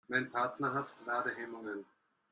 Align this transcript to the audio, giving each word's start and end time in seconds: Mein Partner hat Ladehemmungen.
Mein 0.07 0.31
Partner 0.31 0.73
hat 0.73 0.87
Ladehemmungen. 1.05 1.85